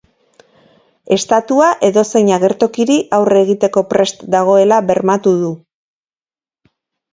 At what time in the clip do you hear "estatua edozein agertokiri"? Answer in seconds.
1.15-2.97